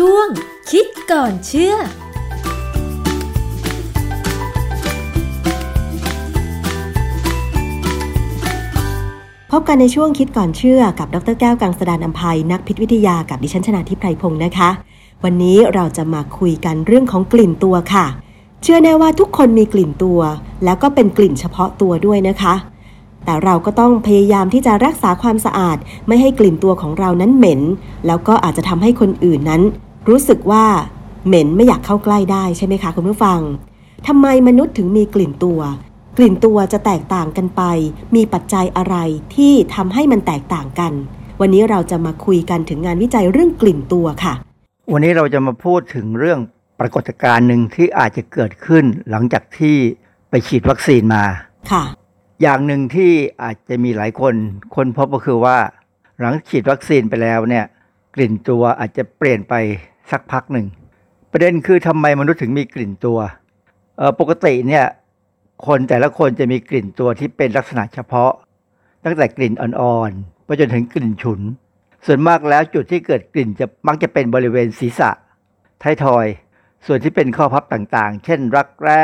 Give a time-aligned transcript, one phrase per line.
[0.00, 0.26] ช่วง
[0.70, 1.74] คิดก่อนเชื่อ
[9.50, 14.70] พบกันในช่วงคิดก่อนเชื่อกับดรแก้วกังสดานอัมภัยนักพิษวิทยากับดิฉันชนาทิพไพรพงศ์นะคะ
[15.24, 18.06] วันนี้เราจะมาคุยกันเรื่องของกลิ่นตัวค่ะ
[18.62, 20.20] เชื่อแน่ว่าทุกคนมีกลิ่นตัว
[20.64, 22.54] แล้วก็เป็นกลิ่นเฉพาะตัวด้วยนะคะ
[23.24, 27.60] แต่เราก็ต้องพยายามที่จะรักษาความสะอาด ไม่ให้กลิ่นตัวของเรานั้นเหม็น
[28.06, 29.62] แล้วก็อาจจะทำให้คนอื่นนั้น
[30.08, 30.64] รู้สึกว่า
[31.26, 33.40] เหม็นไม่อยากเข้าใกล้ได้ใช่ไหมคะคุณผู้ฟัง
[34.06, 35.60] ทำไมมนุษย์ถึงมีกลิ่นตัว
[36.18, 37.62] กลิ่นตัวจะแตกต่างกันไป
[38.14, 38.96] มีปัจจัยอะไร
[39.34, 40.92] ที่ทำให้มันแตกต่างกัน
[41.40, 44.34] วันนี้เราจะมาคุยกันถึงงานวิจัยเรื่องกลิ่นตัวค่ะ
[44.92, 46.40] วันนี้เราจะมาพูดถึงเรื่อง
[46.80, 49.76] ปรากฏการณ์หนึ่งที่อาจจะเกิดขึ้นหลังจากที่
[50.30, 51.24] ไปฉีดวัคซีนมา
[51.72, 51.84] ค่ะ
[52.42, 53.10] อย่างหนึ่งที่
[53.42, 54.34] อาจจะมีหลายคน
[54.74, 55.56] คนพบก็คือว่า
[56.20, 57.64] หลังฉีดวัคซีนไปแล้วเนี่ย
[58.14, 59.54] กลิ่นตัวอาจจะเปลี่ยนไป
[60.10, 60.66] สักพักหนึ่ง
[61.32, 63.18] ประเด็นคือทำไมมนุษย์ถึงมีกลิ่นตัว
[64.20, 64.84] ปกติเนี่ย
[65.66, 68.32] คนแต่ละคนจะมีกลิ่นตัวที่เป็นลักษณะเฉพาะ
[69.04, 71.40] ตั้งแต่กลิ่นอ่อนๆไปจนถึงกลิ่นฉุน
[72.06, 75.10] ส่วนมากแล้วจุดที่เกิดกลิ่นจะมักจะเป็นบริเวณศีรษะ
[75.82, 76.26] ท้ายทอย
[76.86, 79.02] ส่วนที่เป็นข้อพับต่างๆ เช่น รักแร้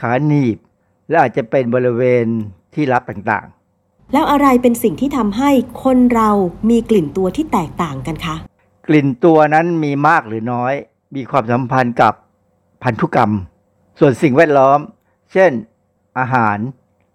[0.00, 0.58] ขาหนีบ
[1.08, 2.26] และอาจจะเป็นบริเวณ
[2.74, 5.50] ที่รับต่างๆ แล้วอะไรเป็นสิ่งที่ทำให้
[5.84, 6.30] คนเรา
[6.70, 8.36] มีกลิ่นตัวที่แตกต่างกันคะ
[8.88, 10.74] กลิ่นตัวนั้นมีมากหรือน้อย
[11.16, 12.14] มีความสัมพันธ์กับ
[12.82, 13.32] พันธุกรรม
[14.00, 14.78] ส่วนสิ่งแวดล้อม
[15.32, 15.50] เช่น
[16.18, 16.58] อาหาร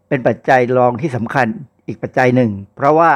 [0.07, 1.47] เป็นปัจจัยรองที่สำคัญ
[1.87, 3.11] อีกปัจจัยหนึ่ง เพราะว่า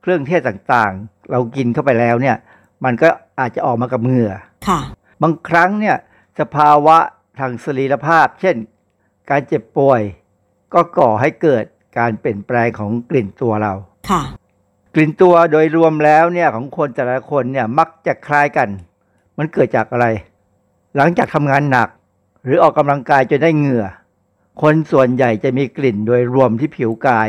[0.00, 2.36] เครื่องเทศต่างๆ เรากินเข้าไปแล้วเนี่ย
[2.84, 3.08] มันก็
[3.40, 4.32] อาจจะออกมากับเหงื่อ
[4.68, 4.80] ค่ะ
[5.22, 5.96] บางครั้งเนี่ย
[6.40, 6.98] สภาวะ
[7.38, 8.56] ทางสรีรภาพ เช่น
[9.30, 10.00] การเจ็บป่วย
[10.74, 11.64] ก็ก่อให้เกิด
[11.98, 13.72] การเปลี่ยนแปลงของกลิ่นตัวเรา
[14.10, 14.22] ค่ะ
[14.98, 18.68] กลิ่นตัวโดยรวมแล้วเนี่ยของคนแต่ละคนเนี่ยมักจะคล้ายกัน
[19.38, 20.06] มันเกิดจากอะไร
[20.96, 21.88] หลังจากทำงานหนัก
[22.44, 23.86] หรือออกกำลังกายจนได้เหงื่อ
[24.62, 27.28] คนส่วนใหญ่จะมีกลิ่นโดยรวมที่ผิวกาย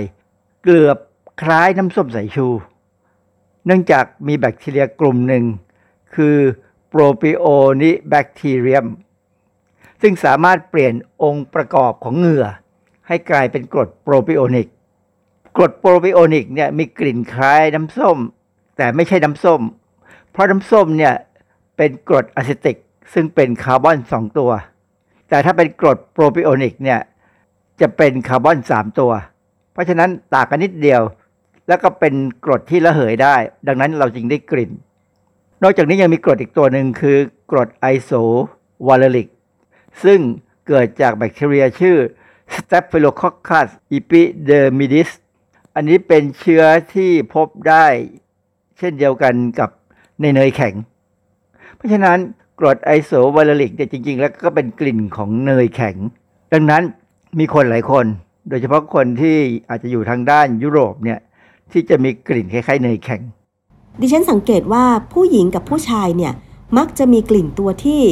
[0.63, 0.97] เกือบ
[1.41, 2.47] คล้ายน้ำส้มสายชู
[3.65, 5.43] เนื่องจากมีแบคทีเรียกลุ่มหนึ่ง
[6.15, 6.37] คือ
[6.89, 8.85] Propionibacterium
[10.01, 10.93] ซึ่งสามารถเปลี่ยน
[11.23, 12.45] องค์ประกอบของเหงื่อ
[13.07, 14.67] ให้กลายเป็นกรด propionic
[15.57, 18.17] กรด propionic เนี่ยมีกลิ่นคล้ายน้ำส้ม
[18.77, 19.61] แต่ไม่ใช่น้ำส้ม
[20.31, 21.13] เพราะน้ำส้มเนี่ย
[21.77, 22.77] เป็นกรดอะซิติก
[23.13, 24.51] ซึ่งเป็นคาร์บอนสองตัว
[25.29, 26.99] แต่ถ้าเป็นกรด propionic เนี่ย
[27.81, 29.11] จะเป็นคาร์บอนสามตัว
[29.73, 31.01] เพราะฉะนั้นต่างกันนิดเดียว
[31.67, 32.13] แล้วก็เป็น
[32.45, 33.35] กรดที่ระเหยได้
[33.67, 34.71] ดังนั้นเราจึงได้กลิ่น
[35.63, 37.17] นอกจากนี้ยังมีกรดอีกตัวหนึ่งคือ
[37.51, 38.11] กรดไอโซ
[38.87, 39.27] วาเลริก
[40.03, 40.19] ซึ่ง
[40.67, 41.97] เกิดจากแบคทีเรียชื่อ
[42.55, 45.09] Staphylococcus epidermidis
[45.79, 47.85] อันนี้เป็นเชื้อที่พบได้
[48.77, 49.69] เช่นเดียวกันกับ
[50.21, 50.73] ในเนยแข็ง
[51.75, 52.17] เพราะฉะนั้น
[52.59, 55.95] กรดไอโซวาลริกเนี่ยจริง ๆ แล้วก็เป็นกลิ่นของเนยแข็ง
[56.53, 56.83] ดังนั้น
[57.39, 58.05] มีคนหลายคน
[58.49, 59.37] โดยเฉพาะคนที่
[59.69, 61.19] อาจจะอยู่ทางด้านยุโรปเนี่ย
[61.71, 63.21] ที่จะมีกลิ่นคล้ายๆเนยแข็ง
[64.01, 64.83] ดิฉันสังเกตว่า
[65.13, 66.33] ผู้หญิงกับผู้ชายเนี่ย
[66.77, 68.03] มักจะมีกลิ่นตัวที่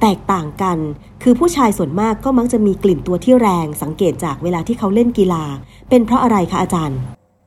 [0.00, 0.78] แตกต่างกัน
[1.22, 5.44] คือผู้ชายส่วนมากก็มักจะมีกลิ่นตัวที่แรงสังเกตจากเวลาที่เขาเล่นกีฬา
[5.88, 7.00] เป็นเพราะอะไรคะอาจารย์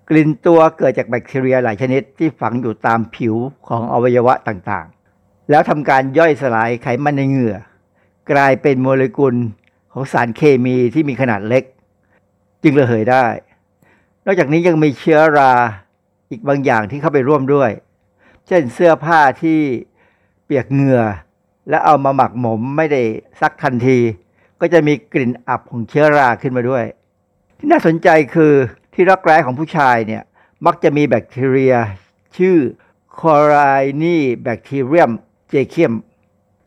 [0.10, 3.36] กลิ่นตัวเกิดจากแบคทีเรียหลายชนิดที่ฝังอยู่ตามผิว
[3.68, 7.56] ของอวัยวะต่างๆ แล้วทำการย่อยสลายไขมันในเหงื่อ
[8.32, 9.36] กลายเป็นโมเลกุล
[9.94, 11.64] ของสารเคมีที่มีขนาดเล็ก
[12.64, 13.26] จึงระเหยได้
[14.26, 15.52] นอกจากนี้ยังมีเชื้อรา
[16.31, 17.72] อีกบางอย่างที่เข้าไปร่วมด้วย
[18.48, 19.60] เช่นเสื้อผ้าที่
[20.46, 21.02] เปียกเหงื่อ
[21.69, 23.02] และเอามาหมักหมมไม่ได้
[23.41, 24.00] ซักทันที
[24.62, 26.84] ก็จะมีกลิ่นอับของเชื้อราขึ้นมาด้วย
[27.57, 28.53] ที่น่าสนใจคือ
[28.94, 30.24] ที่รักแร้ของผู้ชายเนี่ย
[30.66, 31.74] มักจะมีแบคทีเรีย
[32.38, 32.57] ชื่อ
[33.19, 35.12] c o r i n i bacterium
[35.53, 35.94] j a c i u m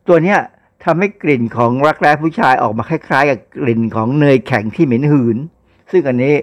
[0.07, 0.39] ตัวเนี้ย
[0.83, 5.37] ทำให้กลิ่นของรักแร้ผู้ชายออกมาคล้ายๆ กับกลิ่นของเนยแข็งที่เหม็นหืน
[5.91, 6.35] ซึ่งอันนี้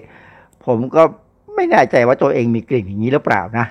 [0.66, 1.02] ผมก็
[1.54, 3.66] ไม่แน่ใจว่าตัวเองมีกลิ่นอย่างนี้หรือเปล่านะ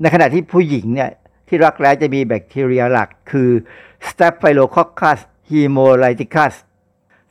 [0.00, 1.10] ในขณะที่ผู้หญิงเนี่ย
[1.50, 3.50] ที่รักแร้จะมีแบคทีเรียหลักคือ
[4.08, 5.20] Staphylococcus
[5.50, 6.54] hemolyticus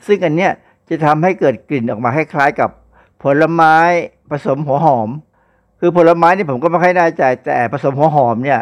[0.06, 0.52] ซึ่งอันเนี้ย
[0.90, 2.70] จะทำให้เกิดกลิ่นออกมาคล้ายๆกับ
[3.24, 3.76] ผลไม้
[4.32, 5.10] ผสมหัวหอม
[5.80, 8.62] คือผลไม้นี่ผมก็ไม่ค่อยแน่ใจแต่ผสมหัวหอมเนี่ย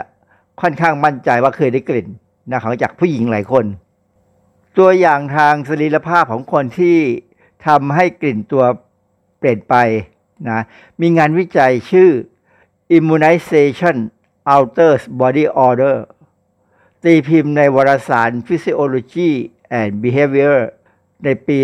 [0.61, 2.07] ค่อนข้างมั่นใจว่าเคยได้กลิ่น
[2.51, 3.65] นะครับจากผู้หญิงหลายคน
[4.77, 6.97] ตัวอย่างทางสรีรภาพของคนที่
[7.67, 8.63] ทำให้กลิ่นตัว
[9.39, 9.75] เปลี่ยนไป
[10.49, 10.59] นะ
[11.01, 12.09] มีงานวิจัยชื่อ
[12.97, 13.97] immunization
[14.53, 15.97] alters body odor
[17.03, 19.31] ตีพิมพ์ในวารสาร Physiology
[19.79, 20.57] and Behavior
[21.23, 21.57] ในปี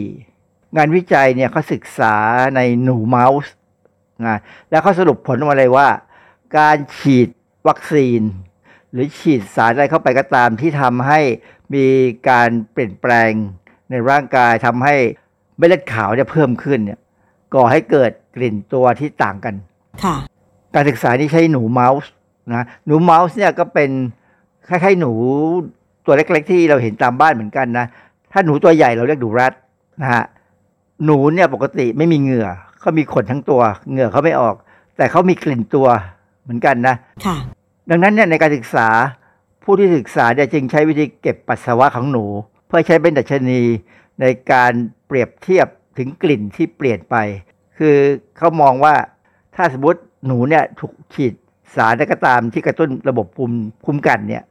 [0.00, 2.14] 2014 งานวิจัยเนี่ยเขาศึกษา
[2.56, 3.52] ในหนูเมาส์
[4.26, 4.38] นะ
[4.70, 5.88] แล้วเขาสรุปผลออกมาเลยว่า
[6.58, 7.28] การฉีด
[7.68, 8.20] วัคซีน
[8.92, 11.20] หรือฉีดสารอะไรเข้าไปก็ตามที่ทำให้
[11.74, 11.86] มี
[12.28, 13.32] การเปลี่ยนแปลง
[13.90, 14.96] ในร่างกายทำให้
[15.56, 17.00] เม็ดเลือดขาวเนี่ยเพิ่มขึ้นเนี่ย
[17.54, 19.54] ก่อให้เกิดกลิ่นตัวที่ต่างกัน
[20.04, 20.16] ค่ะ
[20.74, 22.10] การศึกษานี้ใช้หนูเมาส์
[22.52, 23.90] นะหนูเมาส์เนี่ยก็เป็น
[24.68, 25.12] คล้ายๆหนู
[26.06, 27.86] ตัวเล็กๆ ที่เราเห็นตามบ้านเหมือนกันนะ
[28.32, 29.52] ถ้าหนูตัวใหญ่เราเรียกหนูรัด
[30.02, 30.24] นะฮะ
[31.04, 32.48] หนูเนี่ยปกติไม่มีเหงื่อ
[32.80, 33.60] เขามีขนทั้งตัว
[33.90, 34.54] เหงื่อเขาไม่ออก
[34.96, 35.86] แต่เขามีกลิ่นตัว
[36.42, 37.36] เหมือนกันนะค่ะ
[37.90, 38.88] ดังนั้นเนี่ยในการศึกษา
[39.64, 42.24] ผู้ที่ศึกษาเนี่ยจึงใช้วิธีเก็บปัสสาวะของหนู
[42.66, 43.60] เพื่อใช้เป็นดัชนี
[44.20, 44.72] ในการ
[45.06, 45.66] เปรียบเทียบ
[45.98, 47.16] ถึงกลิ่นที่เปลี่ยนไป
[47.78, 47.96] คือ
[48.36, 48.94] เขามองว่า
[49.56, 51.32] ถ้าสมมติ หนูเนี่ยถูกฉีด
[51.74, 54.42] สารใดก็ตามที่กระตุ้นระบบภูมิคุ้มกันเนี่ย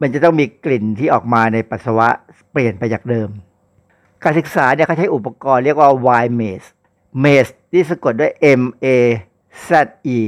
[0.00, 2.08] มันจะต้องมีกลิ่นที่ออกมาในปัสสาวะ
[2.52, 3.28] เปลี่ยนไปจากเดิม
[4.22, 5.90] การศึกษาเนี่ยเขาใช้อุปกรณ์เรียกว่า
[6.22, 6.68] Y maze
[7.24, 8.86] maze ที่สะกดด้วย M A
[9.68, 9.70] Z
[10.16, 10.18] E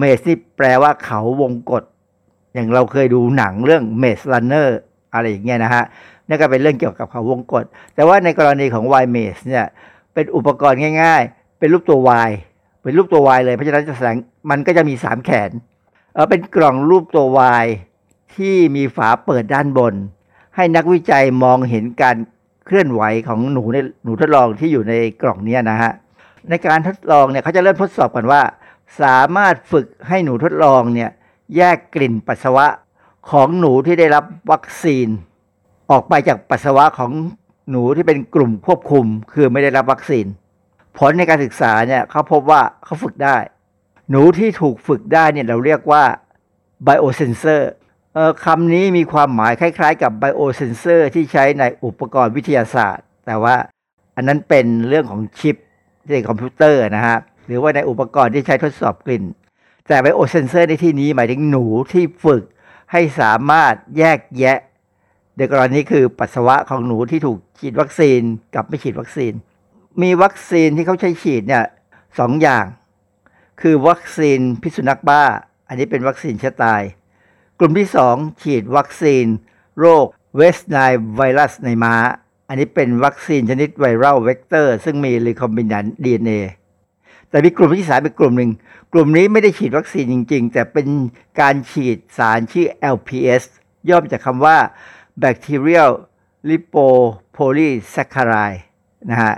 [0.00, 1.82] maze นี่แปลว่าเขาวงกฏ
[2.54, 4.68] อย่างเราเคยดูหนังเรื่อง Maze Runner
[5.14, 5.84] อะไรอย่างเงี้ยนะฮะ
[6.28, 7.64] นั่นก็เป็นเรื่องเกี่ยวกับเขาวงกฏ
[7.94, 9.66] แต่ว่าในกรณีของ Y maze เนี่ย
[10.14, 11.98] เป็นอุปกรณ์ง่าย ๆ เป็นรูปตัว
[12.28, 12.30] Y
[12.84, 14.16] เป็นรูปตัว Y เลยเพราะฉะนั้นจะแสดง
[14.50, 15.50] มันก็จะมีสามแขน
[16.14, 17.26] เออเป็นกล่องรูปตัว
[17.62, 17.66] Y
[18.34, 19.94] ที่มีฝาเปิดด้านบน
[20.56, 22.16] ให้นักวิจัยมองเห็นการ
[22.66, 25.92] เคลื่อนไหวของหนูในหนูทดลองที่อยู่ในกล่องนี้นะฮะ
[26.48, 28.42] ในการทดลองเนี่ยเขาจะเริ่มทดสอบกันว่า
[29.02, 31.10] สามารถฝึกให้หนูทดลองเนี่ย
[31.56, 32.66] แยกกลิ่นปัสสาวะ
[33.30, 35.06] ของหนูที่ได้รับวัคซีน
[35.90, 37.10] ออกไปจากปัสสาวะของ
[37.70, 40.26] หนูที่เป็นกลุ่มควบคุม คือไม่ได้รับวัคซีน
[40.98, 43.36] ผลในการศึกษาเนี่ยเขาพบว่าเขาฝึกได้
[44.10, 46.04] หนูที่ถูกฝึกได้เนี่ยเราเรียกว่า
[46.86, 47.62] biosensor
[48.14, 53.56] เอ่อคำนี้มีความหมายคล้าย ๆ กับ biosensor ที่ใช้ในอุปกรณ์วิทยาศาสตร์ แต่ว่า
[54.16, 55.56] อันนั้นเป็นเรื่องของชิป
[56.12, 59.24] ในคอมพิวเตอร์นะฮะหรือว่าในอุปกรณ์ที่ใช้ทดสอบกลิ่น
[59.88, 62.42] แต่ biosensor ในที่นี้หมายถึงหนูที่ฝึก
[62.92, 64.58] ให้สามารถแยกแยะ
[65.36, 68.20] ในกรณีคือปัสสาวะของหนูที่ถูกฉีดวัคซีน
[68.54, 69.32] กับไม่ฉีดวัคซีน
[70.02, 71.64] มีวัคซีนที่เขาใช้ฉีดเนี่ย
[72.18, 72.64] สองอย่าง
[73.60, 75.22] คือวัคซีนพิษสุนัขบ้า
[75.68, 76.82] อันนี้เป็นวัคซีนเชื้อตาย
[77.58, 79.24] กลุ่มที่ 2 ฉีดวัคซีน
[79.80, 80.76] โรค West Nile
[81.16, 81.94] ไวรัสในม้า
[82.48, 86.32] อันนี้เป็นวัคซีนชนิด viral vector ซึ่งมี recombinant DNA
[87.28, 88.50] แต่มีกลุ่มที่สามเป็นกลุ่มหนึ่ง
[88.92, 90.86] กลุ่มนี้ไม่ได้ฉีดวัคซีนจริง ๆ แต่เป็น
[91.40, 93.42] การฉีดสารชื่อ LPS
[93.88, 94.56] ย่อมาจากคำว่า
[95.22, 95.92] Bacterial
[96.50, 98.60] Lipopolysaccharide
[99.10, 99.34] นะฮะ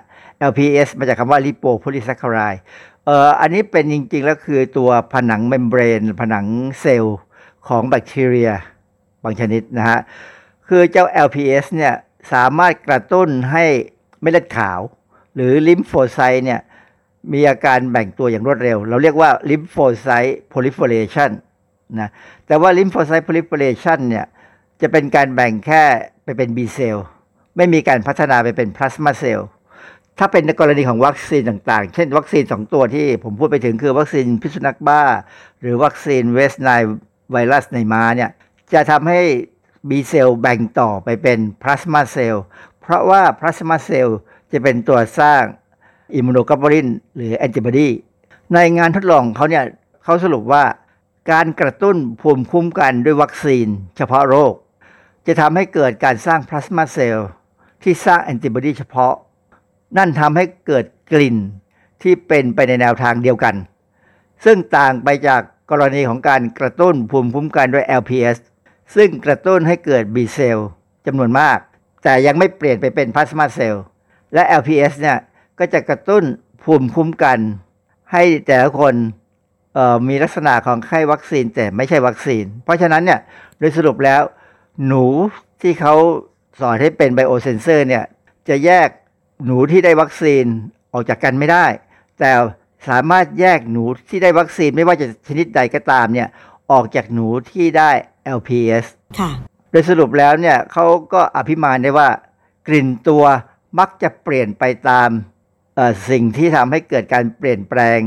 [0.50, 2.60] LPS มาจากคำว่า Lipopolysaccharide
[3.04, 6.46] เอ่ออันนี้เป็นจริง ๆ แล้วคือตัวผนัง membrane ผนัง
[6.80, 7.18] เซลล์
[7.68, 8.50] ของแบคทีเรีย
[9.22, 10.00] บางชนิดนะฮะ
[10.68, 11.94] คือเจ้า LPS เนี่ย
[12.32, 13.64] สามารถกระตุ้นให้
[14.20, 14.80] เม็ดเลือดขาว
[15.34, 16.60] หรือ lymphocyte เนี่ย
[17.32, 21.30] มีอาการแบ่งตัวอย่างรวดเร็ว เราเรียกว่าลิมโฟไซต์ proliferation
[22.00, 22.08] นะ
[22.46, 24.26] แต่ว่าลิมโฟไซต์ proliferation เนี่ย
[24.80, 25.82] จะเป็นการแบ่งแค่
[26.24, 27.06] ไปเป็น B เซลล์
[27.56, 29.48] ไม่มีการพัฒนาไปเป็น plasma cell
[30.18, 35.02] ถ้าเป็นในกรณีของวัคซีนต่างๆ เช่นวัคซีน 2 ตัวที่ผมพูดไปถึงคือวัคซีนพิษสุนัขบ้า
[35.60, 36.70] หรือวัคซีน West Nile
[37.32, 38.30] ไวรัสในม้าเนี่ย
[38.72, 39.20] จะทำให้
[39.88, 42.44] B เซลล์แบ่งต่อไปเป็น plasma cell
[42.80, 44.18] เพราะว่า plasma cell
[44.52, 45.42] จะเป็นตัวสร้าง
[46.14, 47.88] immunoglobulin หรือแอนติบอดี
[48.54, 49.64] ในงานทดลองเขาเนี่ย
[50.04, 50.64] เขาสรุปว่า
[51.30, 54.54] การกระตุ้นภูมิคุ้มกันด้วยวัคซีน เฉพาะโรค
[55.26, 57.28] จะทำให้เกิดการสร้าง plasma cell
[57.82, 59.14] ที่สร้างแอนติบอดีเฉพาะ
[59.96, 61.36] นั่นทำให้เกิดกลิ่น
[62.02, 63.54] ที่เป็นไปในแนวทางเดียวกัน
[64.44, 68.36] ซึ่งต่างไปจากกรณีของการกระตุ้นภูมิคุ้มกันด้วย LPS
[68.96, 70.68] ซึ่งกระตุ้นให้เกิด B เซลล์
[71.06, 71.58] จำนวนมาก
[72.04, 73.84] แต่ยังไม่เปลี่ยนไปเป็นพลาสมาเซลล์
[74.34, 75.18] และ LPS เนี่ย
[75.58, 76.24] ก็จะกระตุ้น
[76.64, 77.38] ภูมิคุ้มกัน
[78.12, 78.94] ให้แต่ละคน
[80.08, 83.20] มีลักษณะของไข้วัคซีนแต่ไม่ใช่วัคซีน เพราะฉะนั้นเนี่ย
[83.58, 84.22] โดยสรุปแล้ว
[84.86, 85.04] หนู
[85.62, 85.94] ที่เขา
[86.60, 88.04] สอนให้เป็นไบโอเซนเซอร์เนี่ย
[88.48, 88.88] จะแยก
[89.44, 90.44] หนูที่ได้วัคซีน
[90.92, 91.66] ออกจากกันไม่ได้
[92.18, 92.30] แต่
[92.88, 96.28] สามารถแยกหนูที่ได้วัคซีนไม่ว่าจะชนิดใดก็ตามเนี่ย
[96.72, 97.90] ออกจากหนูที่ได้
[98.38, 98.86] LPS
[99.18, 99.30] ค่ะ
[99.70, 102.08] โดยสรุปแล้วเนี่ยเขาก็อภิมานได้ว่า
[102.68, 103.24] กลิ่นตัว
[103.78, 105.08] มักจะเปลี่ยนไปตาม
[105.76, 107.98] เอ่อสิ่งที่ทำให้เกิดการเปลี่ยนแปลง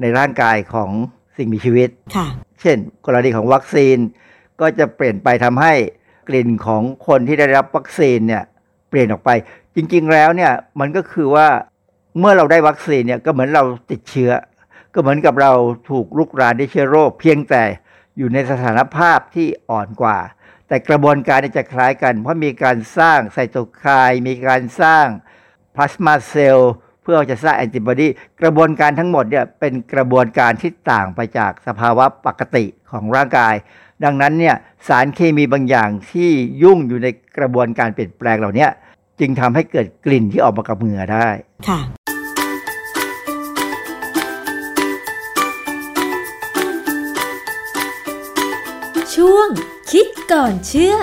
[0.00, 0.90] ในร่างกายของ
[1.36, 2.26] สิ่งมีชีวิต ค่ะ
[2.60, 2.76] เช่น
[3.06, 3.96] กรณีของวัคซีน
[4.60, 5.74] ก็จะเปลี่ยนไปทำให้
[6.28, 8.42] กลิ่นของคนที่ได้รับวัคซีนเนี่ย
[8.90, 9.30] เปลี่ยนออกไป
[9.80, 11.48] จริงๆแล้วเนี่ยมันก็คือว่า
[12.18, 14.32] เมื่อเราได้วัคซีนเนี่ยก็เหมือนเราติดเชื้อ
[14.94, 15.52] ก็เหมือนกับเรา
[15.90, 17.62] ถูกลุกรานด้วยเชื้อโรค เพียงแต่
[18.18, 20.18] อยู่ในสถานภาพที่อ่อนกว่า
[20.68, 25.06] แต่กระบวนการจะคล้ายกัน เพราะมีการสร้างไซโตไคน์มีการสร้าง
[25.74, 28.08] พลาสมาเซลล์เพื่อจะสร้างแอนติบอดี
[28.42, 33.54] กระบวนการทั้งหมดเนี่ยเป็นกระบวนการที่ต่างไปจากสภาวะปกติของร่างกาย
[34.04, 34.56] ดังนั้นเนี่ย
[34.88, 36.30] สารเคมีบางอย่างที่
[36.62, 37.08] ยุ่งอยู่ใน
[37.38, 38.68] กระบวนการเปลี่ยนแปลงเหล่านี้
[39.20, 41.28] จึงทำให้เกิดกลิ่นที่ออกมากับเหงื่อได้
[41.68, 41.80] ค่ะ
[49.14, 49.48] ช่วง
[49.90, 50.96] คิดก่อนเชื่อ